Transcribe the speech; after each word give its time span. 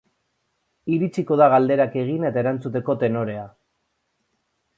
Iritsiko 0.95 1.37
da 1.41 1.49
galderak 1.55 1.99
egin 2.05 2.25
eta 2.31 2.43
erantzuteko 2.45 2.97
tenorea. 3.05 3.45